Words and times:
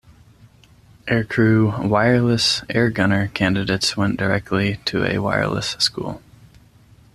Aircrew 1.05 1.87
"Wireless 1.87 2.63
Air 2.71 2.89
Gunner" 2.89 3.27
candidates 3.35 3.95
went 3.95 4.17
directly 4.17 4.77
to 4.85 5.05
a 5.05 5.19
Wireless 5.21 5.75
School. 5.77 6.23